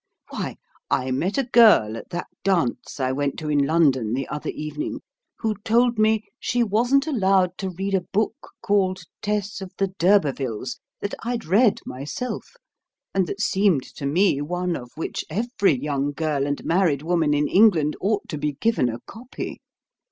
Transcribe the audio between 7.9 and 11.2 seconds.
a book called Tess of the D'Urbervilles, that